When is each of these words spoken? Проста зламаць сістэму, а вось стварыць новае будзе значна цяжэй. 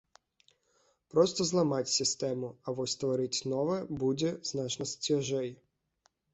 Проста 1.13 1.45
зламаць 1.49 1.93
сістэму, 1.99 2.49
а 2.65 2.75
вось 2.81 2.95
стварыць 2.99 3.45
новае 3.55 3.79
будзе 4.03 4.35
значна 4.55 4.91
цяжэй. 5.05 5.49